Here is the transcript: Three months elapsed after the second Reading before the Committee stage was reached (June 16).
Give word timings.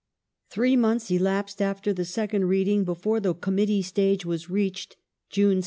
Three 0.49 0.75
months 0.75 1.11
elapsed 1.11 1.61
after 1.61 1.93
the 1.93 2.05
second 2.05 2.45
Reading 2.45 2.83
before 2.83 3.19
the 3.19 3.35
Committee 3.35 3.83
stage 3.83 4.25
was 4.25 4.49
reached 4.49 4.97
(June 5.29 5.57
16). 5.57 5.57